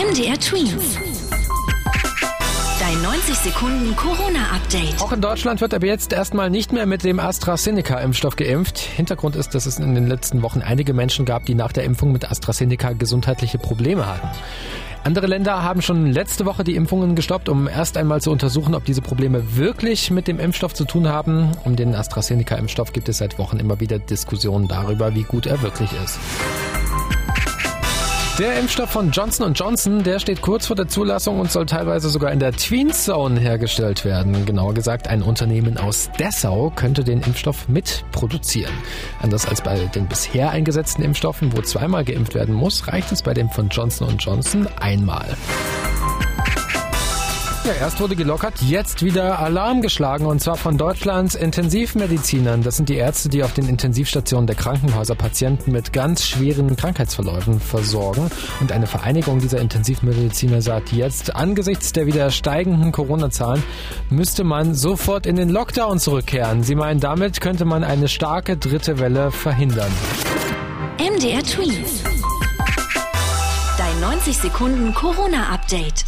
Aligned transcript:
MDR 0.00 0.40
Twins. 0.40 0.98
Dein 2.80 3.02
90 3.02 3.34
Sekunden 3.34 3.94
Corona-Update. 3.96 4.98
Auch 4.98 5.12
in 5.12 5.20
Deutschland 5.20 5.60
wird 5.60 5.74
aber 5.74 5.86
jetzt 5.86 6.14
erstmal 6.14 6.48
nicht 6.48 6.72
mehr 6.72 6.86
mit 6.86 7.04
dem 7.04 7.20
AstraZeneca-Impfstoff 7.20 8.36
geimpft. 8.36 8.78
Hintergrund 8.78 9.36
ist, 9.36 9.54
dass 9.54 9.66
es 9.66 9.78
in 9.78 9.94
den 9.94 10.06
letzten 10.06 10.40
Wochen 10.40 10.62
einige 10.62 10.94
Menschen 10.94 11.26
gab, 11.26 11.44
die 11.44 11.54
nach 11.54 11.72
der 11.72 11.84
Impfung 11.84 12.12
mit 12.12 12.30
AstraZeneca 12.30 12.94
gesundheitliche 12.94 13.58
Probleme 13.58 14.06
hatten. 14.06 14.26
Andere 15.04 15.26
Länder 15.26 15.62
haben 15.62 15.82
schon 15.82 16.06
letzte 16.06 16.46
Woche 16.46 16.64
die 16.64 16.76
Impfungen 16.76 17.14
gestoppt, 17.14 17.50
um 17.50 17.68
erst 17.68 17.98
einmal 17.98 18.22
zu 18.22 18.30
untersuchen, 18.30 18.74
ob 18.74 18.86
diese 18.86 19.02
Probleme 19.02 19.56
wirklich 19.56 20.10
mit 20.10 20.28
dem 20.28 20.40
Impfstoff 20.40 20.72
zu 20.72 20.86
tun 20.86 21.08
haben. 21.08 21.50
Um 21.64 21.76
den 21.76 21.94
AstraZeneca-Impfstoff 21.94 22.94
gibt 22.94 23.10
es 23.10 23.18
seit 23.18 23.38
Wochen 23.38 23.58
immer 23.58 23.80
wieder 23.80 23.98
Diskussionen 23.98 24.66
darüber, 24.66 25.14
wie 25.14 25.24
gut 25.24 25.44
er 25.44 25.60
wirklich 25.60 25.90
ist. 26.02 26.18
Der 28.40 28.58
Impfstoff 28.58 28.88
von 28.88 29.10
Johnson 29.10 29.52
Johnson, 29.52 30.02
der 30.02 30.18
steht 30.18 30.40
kurz 30.40 30.66
vor 30.66 30.74
der 30.74 30.88
Zulassung 30.88 31.40
und 31.40 31.52
soll 31.52 31.66
teilweise 31.66 32.08
sogar 32.08 32.32
in 32.32 32.38
der 32.38 32.52
Tween 32.52 32.90
Zone 32.90 33.38
hergestellt 33.38 34.06
werden. 34.06 34.46
Genauer 34.46 34.72
gesagt, 34.72 35.08
ein 35.08 35.20
Unternehmen 35.20 35.76
aus 35.76 36.08
Dessau 36.18 36.72
könnte 36.74 37.04
den 37.04 37.20
Impfstoff 37.20 37.68
mitproduzieren. 37.68 38.72
Anders 39.20 39.46
als 39.46 39.60
bei 39.60 39.76
den 39.94 40.06
bisher 40.06 40.52
eingesetzten 40.52 41.02
Impfstoffen, 41.04 41.54
wo 41.54 41.60
zweimal 41.60 42.02
geimpft 42.02 42.34
werden 42.34 42.54
muss, 42.54 42.88
reicht 42.88 43.12
es 43.12 43.20
bei 43.20 43.34
dem 43.34 43.50
von 43.50 43.68
Johnson 43.68 44.16
Johnson 44.16 44.66
einmal. 44.80 45.26
Ja, 47.62 47.72
erst 47.74 48.00
wurde 48.00 48.16
gelockert, 48.16 48.54
jetzt 48.62 49.04
wieder 49.04 49.38
Alarm 49.38 49.82
geschlagen 49.82 50.24
und 50.24 50.40
zwar 50.40 50.56
von 50.56 50.78
Deutschlands 50.78 51.34
Intensivmedizinern. 51.34 52.62
Das 52.62 52.78
sind 52.78 52.88
die 52.88 52.94
Ärzte, 52.94 53.28
die 53.28 53.44
auf 53.44 53.52
den 53.52 53.68
Intensivstationen 53.68 54.46
der 54.46 54.56
Krankenhäuser 54.56 55.14
Patienten 55.14 55.70
mit 55.70 55.92
ganz 55.92 56.26
schweren 56.26 56.74
Krankheitsverläufen 56.74 57.60
versorgen. 57.60 58.30
Und 58.60 58.72
eine 58.72 58.86
Vereinigung 58.86 59.40
dieser 59.40 59.60
Intensivmediziner 59.60 60.62
sagt 60.62 60.92
jetzt, 60.92 61.36
angesichts 61.36 61.92
der 61.92 62.06
wieder 62.06 62.30
steigenden 62.30 62.92
Corona-Zahlen 62.92 63.62
müsste 64.08 64.42
man 64.42 64.74
sofort 64.74 65.26
in 65.26 65.36
den 65.36 65.50
Lockdown 65.50 65.98
zurückkehren. 65.98 66.62
Sie 66.62 66.74
meinen, 66.74 66.98
damit 66.98 67.42
könnte 67.42 67.66
man 67.66 67.84
eine 67.84 68.08
starke 68.08 68.56
dritte 68.56 68.98
Welle 68.98 69.32
verhindern. 69.32 69.92
MDR 70.98 71.42
Twins. 71.42 72.02
Dein 73.76 74.00
90 74.00 74.38
Sekunden 74.38 74.94
Corona-Update. 74.94 76.06